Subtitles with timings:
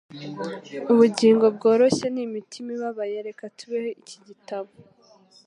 [0.91, 4.69] Ubugingo bworoshye n'imitima ibabaye reka tubeho iki gitabo